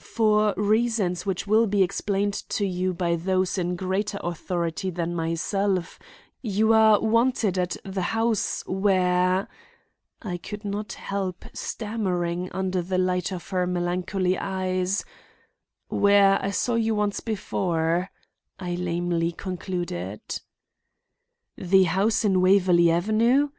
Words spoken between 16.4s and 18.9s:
I saw you once before," I